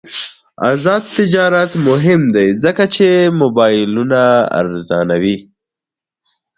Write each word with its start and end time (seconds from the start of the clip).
آزاد 0.69 1.03
تجارت 1.17 1.71
مهم 1.87 2.21
دی 2.35 2.47
ځکه 2.63 2.83
چې 2.95 3.07
موبایلونه 3.39 4.21
ارزانوي. 4.59 5.37